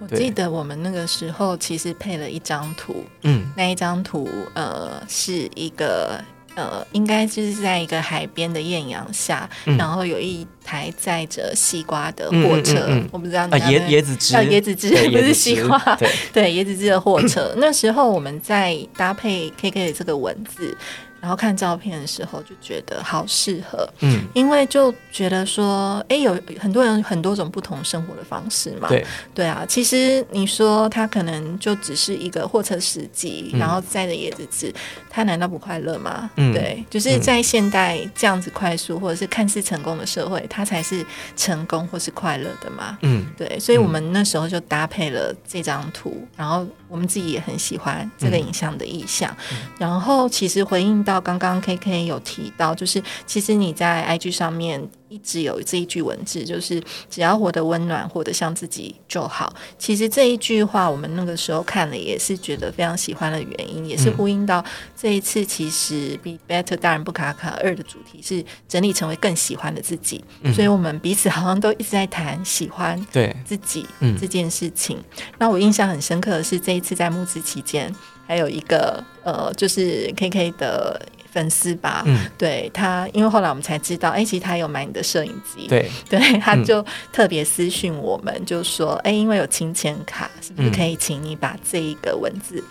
[0.00, 6.20] 我记得我们那个时候其实配了一张图，嗯那一张图呃是一个。
[6.60, 9.76] 呃，应该就是在一个海边的艳阳下，嗯。
[9.78, 13.00] 然后有一台载着西瓜的嗯货车，嗯嗯。
[13.00, 17.54] 嗯我不知道椰椰子汁，啊椰子汁不是西瓜对， 对椰子汁的货车。
[17.56, 20.76] 那时候我们在搭配 KK 的这个文字，
[21.20, 28.88] 然后看照片的时候，就觉得好适合，嗯，因为就觉得说，哎，有很多人很多种不同生活的方式嘛。
[28.88, 29.04] 对，
[29.34, 34.72] 对啊，其实你说他可能就只是一个货车司机，嗯然后载着椰子汁，
[35.10, 36.30] 他难道不快乐吗？
[36.36, 41.04] 嗯对，就是在现代这样子快速或者是看似成功的社会，他才是
[41.36, 42.96] 成功或是快乐的嘛。
[43.02, 49.34] 嗯对，所以我们那时候就搭配了这张图，然后我们自己也很喜欢这个影像的意象。
[49.78, 59.50] 然后其实回应到刚刚 K K 有提到，就是其实你在 IG 上面一直有这一句文字，就是只要活得温暖，活得像自己就好。
[59.78, 64.62] 其实这一句话，我们那个时候看了也是觉得非常喜欢的原因，也是嗯呼应到
[64.94, 74.98] 这一次其实 Be Better 大人不卡卡二的主题是整理成为更喜欢的自己，嗯所以我们彼此好像都一直在谈喜欢对，自己嗯这件事情。
[75.38, 77.94] 那我印象很深刻的是，这一次在募资期间，
[78.30, 82.30] 还有一个呃，就是 KK 的粉丝吧，嗯。
[82.38, 90.72] 对他，因为后来我们才知道，哎、其实他有买你的摄影机，对，对，他嗯就特别私讯我们，就说，哎、因为有亲签卡，是不是嗯。
[90.72, 92.62] 可以请你把这一个文字。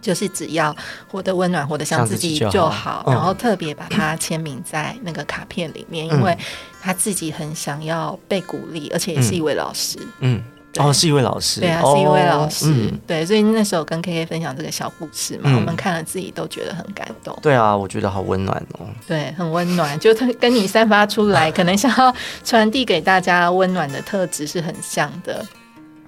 [0.00, 0.74] 就是只要
[1.08, 2.52] 活得温暖，活得像像自己就好。
[2.52, 3.14] 就好，嗯。
[3.14, 6.38] 然后特别把它签名在那个卡片里面，因嗯为
[6.80, 13.00] 他自己很想要被鼓励，而且也是一位老师，嗯，对哦，是一位老师，对啊，哦是一位老师，嗯。
[13.06, 15.56] 对，所以那时候跟 K K 分享这个小故事嘛，嗯。
[15.56, 18.86] 我们看了自己都觉得很感动，对啊，我觉得好温暖哦。
[19.06, 25.44] 对，很温暖，就他跟你散发出来， 可能想要传递给大家温暖的特质是很像的，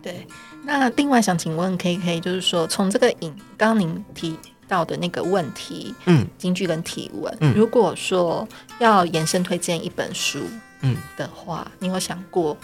[0.03, 0.27] 对。
[0.67, 4.35] 那另外想请问 K K，就是说从这个影，刚刚您提
[4.67, 8.49] 到的那个问题，嗯京剧跟提问，嗯如果说
[8.79, 10.39] 要延伸推荐一本书
[10.81, 12.57] 嗯，的话，你有想过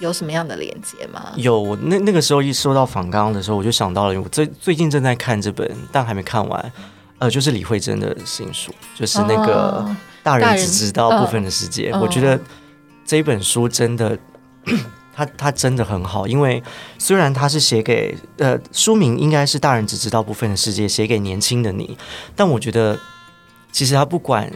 [0.00, 1.32] 有什么样的连接吗？
[1.36, 6.72] 有那那个时候一收到访纲的时候，我就想到了，我最最近正在看这本，但还没看完。
[7.18, 11.90] 呃，就是李慧珍的新书，就是那个哦大人只知道部分的世界。
[11.92, 12.40] 嗯我觉得
[13.04, 14.18] 这本书真的，
[15.14, 16.62] 它它真的很好，因为
[16.98, 21.98] 虽然它是写给呃书名应该是大人只知道部分的世界，写给年轻的你，
[22.34, 22.98] 但我觉得
[23.70, 24.50] 其实它不管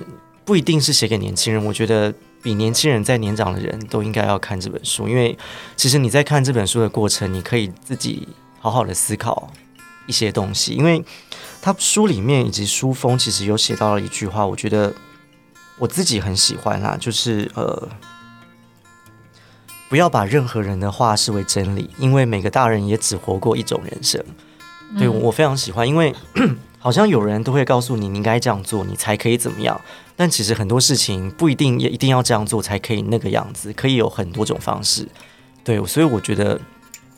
[0.47, 2.11] 不一定是写给年轻人，我觉得
[2.45, 5.37] 比年轻人再年长的人都应该要看这本书，因为
[5.75, 8.29] 其实你在看这本书的过程，你可以自己
[8.61, 9.51] 好好的思考
[10.07, 11.03] 一些东西，因为
[11.63, 14.93] 他书里面以及书封其实有写到了一句话，我觉得
[15.79, 17.89] 我自己很喜欢啦，就是呃，
[19.89, 24.23] 不要把任何人的话视为真理，因为每个大人也只活过一种人生。
[24.99, 26.15] 对嗯我非常喜欢，因为
[26.85, 29.81] 好像有人都会告诉你，你应该这样做，你才可以怎么样。
[30.15, 35.09] 但其实很多事情不一定也一定要这样做才可以那个样子，可以有很多种方式。
[35.65, 36.61] 对，所以我觉得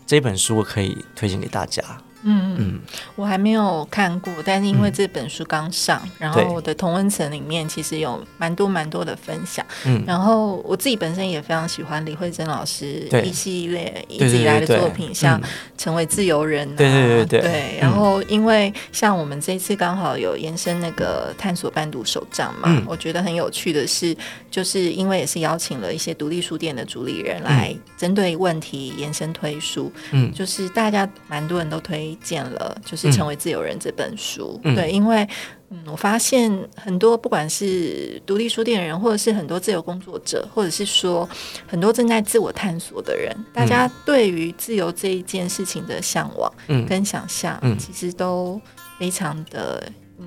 [0.06, 1.82] 这本书我可以推荐给大家。
[2.26, 2.80] 嗯嗯
[3.14, 4.92] 我还没有看过，但是因为嗯。
[4.96, 15.42] 这本书刚上，然后我的同温层里面其实有蛮多蛮多的分享，嗯，然后我自己本身也非常喜欢李慧珍老师一系列一直以来的作品，像嗯
[15.76, 17.78] 《成为自由人》啊，对对对对。
[17.78, 22.82] 然后因为像我们这一次刚好有延伸那个探索伴读手账嘛，嗯。
[22.86, 24.16] 我觉得很有趣的是，
[24.50, 30.32] 就是因为也是邀请了一些独立书店的主理人来针对问题延伸推书，嗯。
[30.32, 34.60] 就是大家蛮多人都推荐了，就是《成为自由人》这本书。
[34.64, 34.74] 嗯。
[34.74, 35.26] 对，因为
[35.70, 41.28] 嗯，我发现很多不管是独立书店人，或者是很多自由工作者，或者是说
[41.66, 46.86] 很多正在自我探索的人，大家对于自由这一件事情的向往嗯。
[46.86, 47.76] 跟想象，嗯。
[47.78, 48.60] 其实都
[48.98, 49.82] 非常的
[50.18, 50.26] 嗯，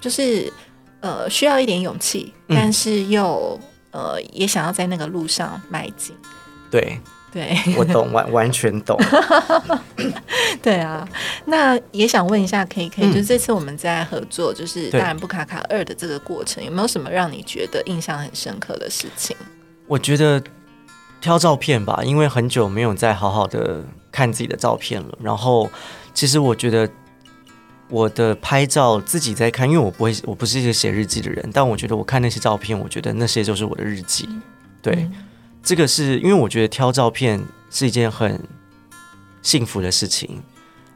[0.00, 0.52] 就是
[1.00, 2.56] 呃需要一点勇气，嗯。
[2.56, 3.58] 但是又
[3.92, 6.16] 呃也想要在那个路上迈进。
[6.68, 7.00] 对，
[7.32, 8.98] 对， 我懂，完完全懂。
[10.60, 11.08] 对啊，
[11.44, 19.36] 那也想问一下，K K，、嗯就是这次我们在合作，就是《对大人不卡卡二》的这个过程，有没有什么让你觉得印象很深刻的事情？
[19.86, 20.42] 我觉得
[21.20, 25.18] 挑照片吧，因为很久没有再好好的看自己的照片了。
[25.22, 25.70] 然后，
[26.12, 26.88] 其实我觉得
[27.88, 34.28] 我的拍照自己在看，因为我不会，我不是一个写日记的人，但我觉得我看那些照片，我觉得那些就是我的日记。
[34.82, 35.12] 对，嗯
[35.62, 38.42] 这个是因为我觉得挑照片是一件很
[39.42, 40.42] 幸福的事情，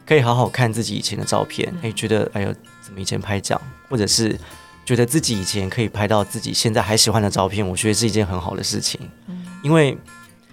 [0.06, 4.38] 可以好好看自己以前的照片，哎、觉得哎呦怎么以前拍这样，或者是
[4.84, 9.00] 觉得自己以前可以拍到自己现在还喜欢的照片，我觉得是一件很好的事情。
[9.62, 9.96] 因为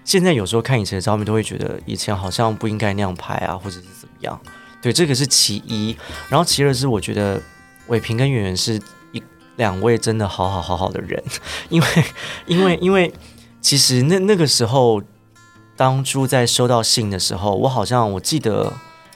[0.04, 4.40] 现在有时候看以前的照片，都会觉得以前好像不应该那样拍啊，或者是怎么样。
[4.80, 5.96] 对，这个是其一。
[6.28, 7.40] 然后其二是我觉得
[7.88, 8.80] 伟平跟圆圆是
[9.12, 9.22] 一
[9.56, 11.22] 两位真的好好好好的人，
[11.68, 11.86] 因为
[12.46, 13.12] 因为因为
[13.62, 15.00] 其实那那个时候，
[15.74, 18.70] 当初在收到信的时候，我好像我记得。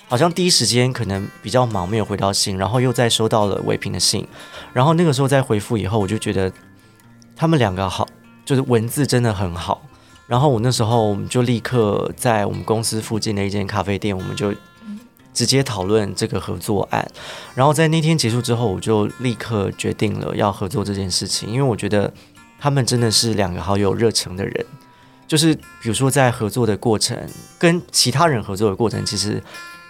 [0.09, 4.25] 好像第一时间可能比较忙，没有回到信，然后又再收到了伟平的信，
[4.73, 6.53] 然后那个时候再回复以后，我就觉得
[7.35, 8.07] 他们两个好，
[8.45, 9.83] 就是文字真的很好。
[10.29, 14.55] 然后我那时候我们就立刻在我们公司附近的一间咖啡店，我们就
[15.35, 17.11] 直接讨论这个合作案。
[17.57, 22.15] 然后在那天结束之后，我就立刻决定了要合作这件事情，因为我觉得
[22.67, 24.67] 他们真的是两个好有热诚的人。
[25.29, 27.17] 就是比如说在合作的过程，
[27.61, 29.41] 跟其他人合作的过程，其实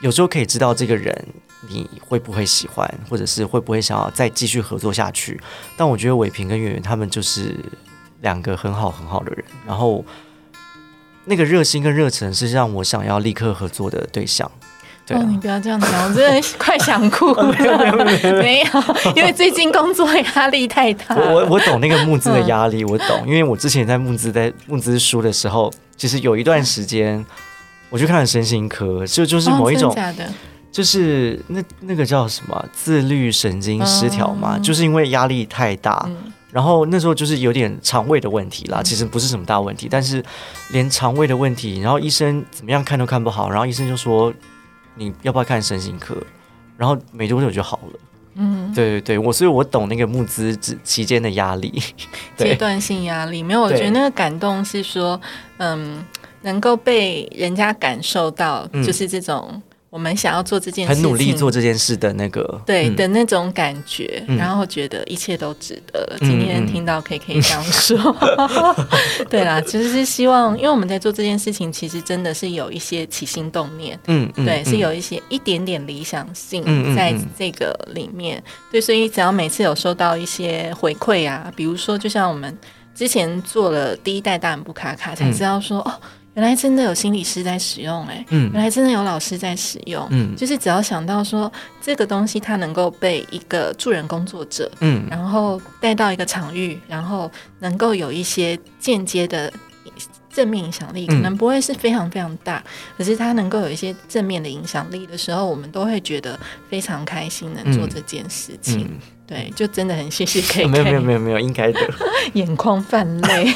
[0.02, 1.26] 有时候可以知道这个人
[1.70, 5.40] 你会不会喜欢，或者是会不会想要再继续合作下去。
[5.74, 7.58] 但我觉得伟平跟圆圆他们就是
[8.20, 10.04] 两个很好很好的人，然后
[11.24, 14.50] 那个热心跟热忱是让我想要立刻合作的对象。
[15.06, 15.26] 对、哦，啊。
[15.28, 17.52] 你不要这样讲，我真的快想哭了。
[18.42, 21.34] 没有，因为最近工作压力太大我。
[21.36, 27.24] 我我懂那个募资的压力，我懂，因为我之前在募资在募资书的时候，其实有一段时间
[27.88, 30.32] 我去看了身心科，就就是某一种哦、的的，
[30.72, 34.62] 就是那那个叫什么自律神经失调嘛，嗯。
[34.62, 36.16] 就是因为压力太大，嗯。
[36.52, 40.24] 然后那时候就是有点肠胃的问题啦，其实不是什么大问题，但是
[40.70, 44.32] 连肠胃的问题，然后医生怎么样看都看不好，然后医生就说
[44.96, 46.16] 你要不要看身心科，
[46.76, 48.00] 然后没多久就好了。
[48.38, 51.82] 嗯，对对对，我所以我懂那个募资之期间的压力。
[52.36, 55.18] 阶段性压力没有，我觉得那个感动是说，
[55.56, 56.04] 嗯，
[56.42, 58.84] 能够被人家感受到，嗯。
[58.84, 59.62] 就是这种
[59.96, 66.18] 我们想要做这件事情，很努力做这件事的那个，对、嗯的那种感觉，嗯然后觉得一切都值得了。
[66.20, 68.14] 嗯今天听到 K K 这样说，
[69.30, 76.62] 对啦，其实是希望，因为我们在做这件事情，其实真的是有一些起心动念，嗯嗯，对，嗯是有一些一点点理想性
[76.94, 78.42] 在嗯这个里面。
[78.70, 82.54] 对，所以只要每次有收到一些回馈啊，比如说就像我们
[82.94, 85.92] 之前做了第一代大人不卡卡，才知道说、哦，
[86.36, 88.50] 原来真的有心理师在使用、欸，哎，嗯。
[88.52, 90.06] 原来真的有老师在使用。
[90.10, 90.36] 嗯。
[90.36, 95.06] 就是只要想到说这个东西它能够被一个助人工作者，嗯。
[95.10, 99.50] 然后带到一个场域，然后能够有一些间接的
[100.36, 102.62] 正面影响力，可嗯能不会是非常非常大，
[102.98, 108.82] 可是它能够有一些正面的影响力的时候，我们都会觉得非常开心能做嗯这件事情。
[108.82, 111.80] 嗯，对，就真的很谢谢 K K， 没有没有没有没有，应该的。
[112.34, 113.50] 眼眶泛泪。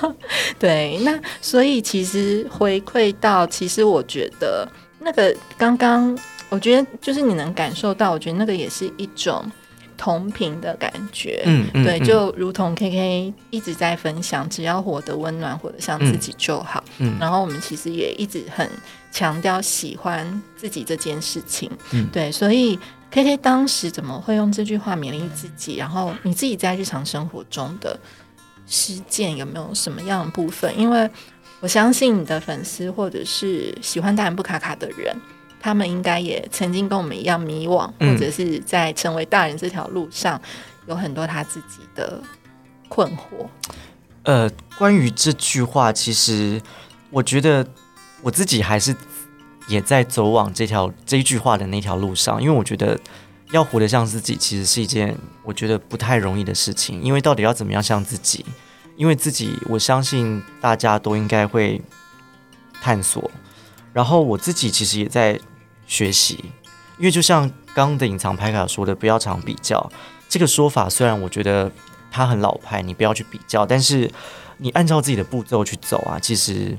[0.60, 4.68] 对，那所以其实回馈到，其实我觉得
[5.00, 6.14] 那个刚刚，
[6.50, 9.50] 我觉得就是你能感受到，我觉得那个也是一种
[9.96, 11.42] 同频的感觉。
[11.46, 16.82] 嗯嗯，对，嗯就如同 K K 一直在分享，只要活得温暖，活得像自己就好。
[16.98, 18.68] 嗯然后我们其实也一直很
[19.10, 21.70] 强调喜欢自己这件事情。
[21.92, 22.78] 嗯对，所以
[23.10, 25.76] K K 当时怎么会用这句话勉励自己？
[25.76, 27.98] 然后你自己在日常生活中的
[28.66, 30.76] 实践有没有什么样的部分？
[30.78, 31.08] 因为
[31.60, 35.16] 我相信你的粉丝或者是喜欢大人不卡卡的人。
[35.60, 40.40] 他们应该也曾经跟我们一样迷惘，嗯或者是在成为大人这条路上
[40.86, 42.22] 有很多他自己的
[42.88, 43.46] 困惑。
[44.22, 46.60] 呃，关于这句话，其实
[47.10, 47.66] 我觉得
[48.22, 48.94] 我自己还是
[49.68, 52.98] 也在走往这条这一句话的那条路上，因为我觉得
[53.52, 57.00] 要活得像自己，其实是一件我觉得不太容易的事情。
[57.02, 58.44] 因为到底要怎么样像自己？
[58.96, 61.80] 因为自己，我相信大家都应该会
[62.80, 63.30] 探索。
[63.96, 65.40] 然后我自己其实也在
[65.86, 66.44] 学习，
[66.98, 69.90] 因为就像刚刚的隐藏牌卡说的，不要常比较。
[70.28, 71.72] 这个说法虽然我觉得
[72.10, 74.10] 它很老派，你不要去比较，但是
[74.58, 76.76] 你按照自己的步骤去走啊，其实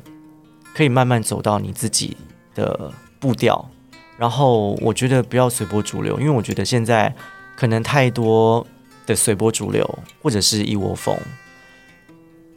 [0.75, 2.15] 可以慢慢走到你自己
[2.53, 3.67] 的步调。
[4.15, 7.11] 然后我觉得不要随波逐流，因为我觉得现在
[7.55, 8.63] 可能太多
[9.07, 11.19] 的随波逐流或者是一窝蜂，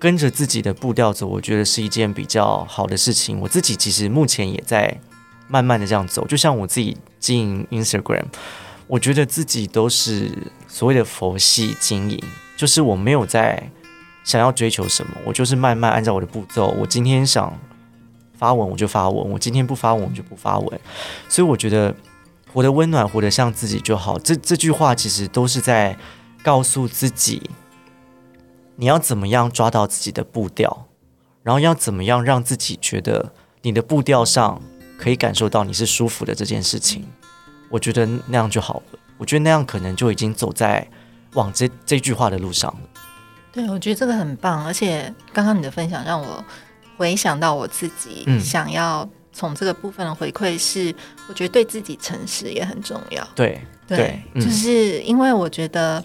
[0.01, 3.39] 跟着自己的步调走，我觉得是一件比较好的事情。
[3.39, 4.99] 我自己其实目前也在
[5.47, 8.25] 慢慢的这样走，就像我自己经营 Instagram，
[8.87, 10.33] 我觉得自己都是
[10.67, 12.19] 所谓的佛系经营，
[12.57, 13.71] 就是我没有在
[14.25, 16.75] 想要追求什么，我就是慢慢按照我的步骤。
[16.81, 17.53] 我今天想
[18.39, 20.81] 发文我就发文，我今天不发文我就不发文。
[21.29, 21.95] 所以我觉得
[22.51, 24.19] 活得温暖，活得像自己就好。
[24.19, 25.95] 这这句话其实都是在
[26.43, 27.51] 告诉自己。
[28.81, 30.87] 你要怎么样抓到自己的步调，
[31.43, 34.59] 然后要怎么样让自己觉得你的步调上
[34.99, 37.07] 可以感受到你是舒服的这件事情，
[37.69, 38.99] 我觉得那样就好了。
[39.19, 40.89] 我觉得那样可能就已经走在
[41.35, 43.03] 往这这句话的路上了。
[43.53, 46.43] 对，我觉得这个很棒，而且刚刚你的分享让我
[46.97, 50.95] 回想到我自己想要从这个部分的回馈是，
[51.29, 53.23] 我觉得对自己诚实也很重要。
[53.35, 56.03] 对对，就是因为我觉得。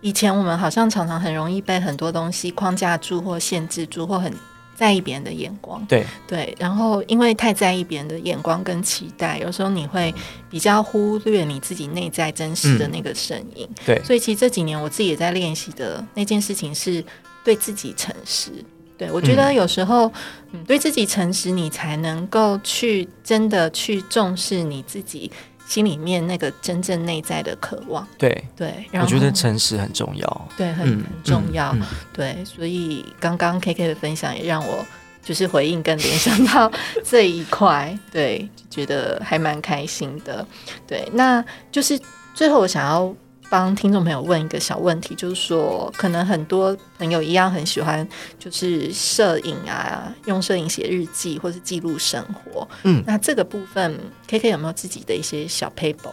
[0.00, 4.32] 以前我们好像常常很容易被很多东西框架住或限制住，或很
[4.76, 5.84] 在意别人的眼光。
[5.86, 10.14] 对对，然后因为太在意别人的眼光跟期待，有时候你会
[10.48, 13.68] 比较忽略你自己内在真实的那个声音。
[13.84, 17.04] 对，所以其实这几年我自己也在练习的那件事情是
[17.42, 18.52] 对自己诚实。
[18.96, 20.12] 对我觉得有时候，
[20.52, 25.30] 嗯，对自己诚实，你才能够去真的去重视你自己。
[25.68, 28.44] 心里面那个真正内在的渴望，对。
[28.56, 31.76] 对，我觉得诚实很重要，对，很很重要，
[32.12, 34.84] 对，所以刚刚 K K 的分享也让我
[35.22, 36.72] 就是回应跟联想到
[37.04, 40.44] 这一块，对，觉得还蛮开心的，
[40.86, 42.00] 对，那就是
[42.34, 43.14] 最后我想要。
[43.50, 48.06] 帮听众朋友问一个小问题，就是说，可能很多朋友一样很喜欢，
[48.38, 52.68] 就是摄影啊，用摄影写日记或是记录生活。
[52.82, 56.12] 嗯，那这个部分，K K 有没有自己的一些小 paper？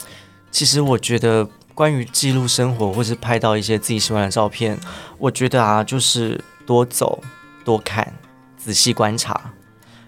[0.50, 4.80] 其实我觉得，关于记录生活或是拍到一些自己喜欢的照片，
[5.18, 7.22] 我觉得啊，就是多走、
[7.66, 8.14] 多看、
[8.58, 9.54] 仔细观察，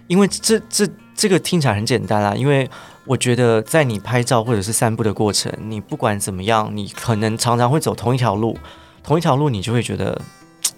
[0.08, 2.70] 因为这这这个听起来很简单啊，因为。
[3.08, 8.58] 我觉得在你拍照或者是散步的过程，你不管怎么样，你可能常常会走同一条路，
[9.02, 10.22] 同一条路你就会觉得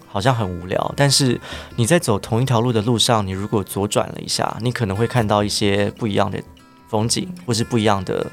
[0.06, 0.94] 好像很无聊。
[0.96, 1.40] 但是
[1.74, 6.40] 你在走同一条路的路上，你如果左转了一下，你可能会看到一些不一样的
[6.88, 8.24] 风景，或是不一样的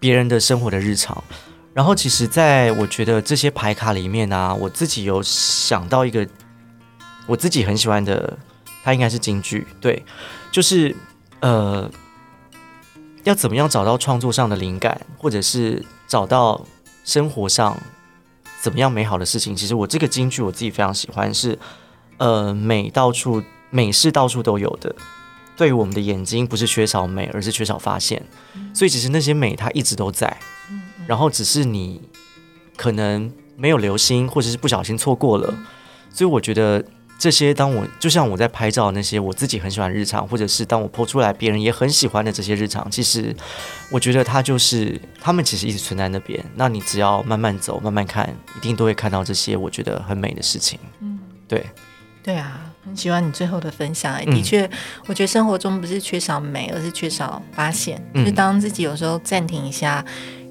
[0.00, 1.22] 别人的生活的日常。
[1.72, 6.26] 然后，其实在我觉得这些牌卡里面呢，我自己有想到一个
[7.28, 8.36] 我自己很喜欢的，
[8.82, 10.04] 它应该是京剧，对，
[10.50, 10.96] 就是
[11.38, 11.88] 呃。
[13.26, 16.64] 要怎么样找到创作上的灵感，或者是找到
[17.04, 17.76] 生活上
[18.62, 19.54] 怎么样美好的事情？
[19.54, 21.58] 其实我这个京剧我自己非常喜欢，是
[22.18, 24.94] 呃美到处美是到处都有的。
[25.56, 28.22] 对于我们的眼睛，不是缺少美，而是缺少发现。
[28.72, 30.38] 所以其实那些美它一直都在，
[31.08, 32.00] 然后只是你
[32.76, 35.52] 可能没有留心，或者是不小心错过了。
[36.10, 36.84] 所以我觉得。
[37.18, 43.34] 这些，当我就像我在拍照那些我自己很喜欢日常，或者是当我拍出来别人也很喜欢的这些日常，其实
[43.90, 46.44] 我觉得它就是他们其实一直存在那边。
[46.54, 50.78] 那你只要慢慢走，慢慢看，一定都会看到这些我觉得很美的事情。
[51.00, 51.64] 嗯，对，
[52.22, 54.22] 对啊，很喜欢你最后的分享。
[54.26, 54.68] 的确，
[55.06, 58.00] 我觉得生活中不是缺少美，而是缺少发现。
[58.14, 60.04] 就是当自己有时候暂停一下。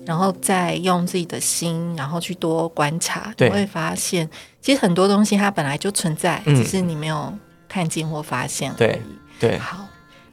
[0.06, 4.30] 然后再用自己的心，然后去多观察，你会发现，
[4.62, 7.34] 其实很多东西它本来就存在，只是你没有
[7.68, 9.00] 看见或发现而已。
[9.40, 9.86] 对，好，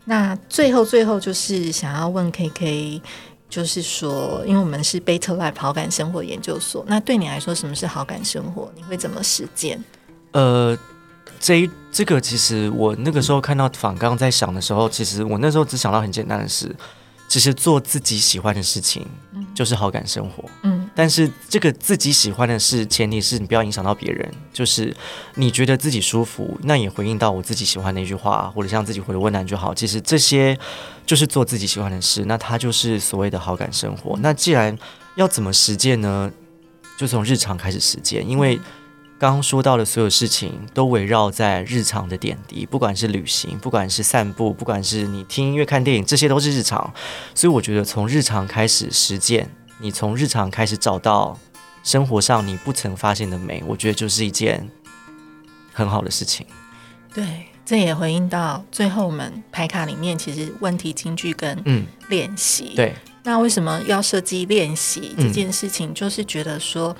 [0.05, 3.03] 那最后最后就是想要问 K K，
[3.49, 8.70] 就是说，因为我们是贝特 Life 好感生活研究所，那对你来说，什么是好感生活？
[8.77, 9.83] 你会怎么实践？
[10.33, 10.77] 呃，
[11.41, 16.75] 这这个其实我那个时候看到访刚在想的时候，其实我那时候只想到很简单的事。
[17.33, 19.07] 其实做自己喜欢的事情，
[19.55, 20.45] 就是好感生活。
[20.64, 24.30] 嗯，但是这个自己喜欢的事，前提是你不要影响到别人。
[24.53, 24.95] 就是
[25.37, 29.74] 你觉得自己舒服，那也回应到我自己喜欢的一句话，或者像自己回的温暖就好。
[29.74, 30.55] 其实这些
[31.07, 34.14] 就是做自己喜欢的事，那它就是所谓的好感生活。
[34.20, 34.76] 那既然
[35.14, 36.30] 要怎么实践呢？
[36.99, 38.61] 就从日常开始实践，因为。
[39.23, 46.93] 刚刚说到的所有事情都围绕在日常的点滴，不管是旅行，不管是散步，不管是你听音乐、看电影，这些都是日常。
[47.33, 49.49] 所以我觉得从日常开始实践，
[49.79, 51.39] 你从日常开始找到
[51.85, 54.68] 生活上你不曾发现的美，我觉得就是一件
[55.73, 56.45] 很好的事情。
[57.14, 62.93] 对，这也回应到最后我们排卡里面，其实问题、京剧跟嗯练习对。
[63.25, 65.95] 那为什么要设计练习这件事情？
[65.95, 66.95] 就是觉得说，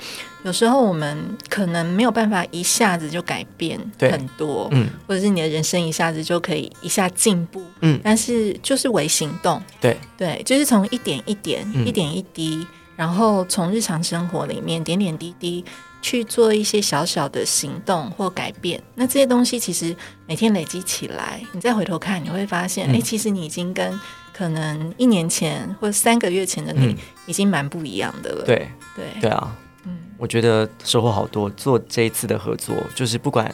[0.45, 1.19] 有时候我们
[1.49, 9.97] 可能没有办法一下子就改变很多，嗯，或者是你的人生一下子就可以一下进步，嗯，但是就是为行动，对。
[10.17, 12.65] 对，就是从一点一点、一点一滴，
[12.95, 15.65] 然后从日常生活里面点点滴滴，
[16.01, 18.81] 去做一些小小的行动或改变。
[18.95, 19.97] 那这些东西其实
[20.29, 23.03] 每天累积起来，你再回头看，你会发现，哎、嗯。
[23.03, 23.99] 其实你已经跟
[24.33, 28.45] 可能一年前或者三个月前的你嗯已经蛮不一样的了。
[28.45, 31.49] 对对对啊，嗯我觉得收获好多。
[31.51, 33.53] 做这一次的合作，就是不管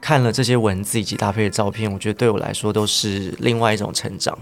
[0.00, 4.36] 看了这些文字以及搭配的照片，我觉得对我来说都是另外一种成长。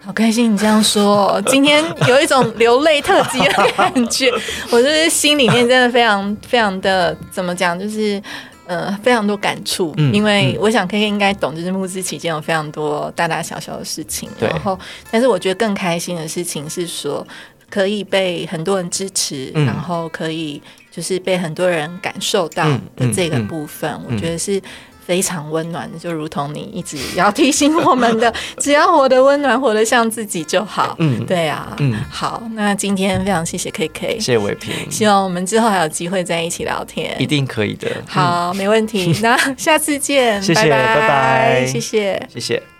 [0.00, 4.30] 好开心你这样说哦，今天有一种流泪特辑的感觉，
[4.70, 8.22] 我就是心里面真的非常非常的怎么讲，就是
[8.66, 10.58] 呃非常多感触，嗯因为嗯。
[10.60, 14.78] 我想 K K 应该懂，就是募资期间有非常多大大小小的事情，然后
[15.10, 17.26] 但是我觉得更开心的事情是说
[17.70, 19.66] 可以被很多人支持，嗯。
[19.66, 24.18] 然后可以就是被很多人感受到嗯的这个部分，我嗯。
[24.18, 24.60] 觉得是。
[25.06, 30.96] 非常温暖的，就如同你一直要提醒我们的， 只要活得温暖，活得像自己就好。
[30.98, 37.26] 嗯，对啊，嗯好，那今天非常谢谢 K K，谢谢伟平，希望我们之后还有机会在一起聊天一。
[37.26, 37.88] 定可以的。
[37.90, 42.28] 嗯，好，没问题， 那下次见，谢谢拜拜拜谢谢。
[42.32, 42.73] 谢谢。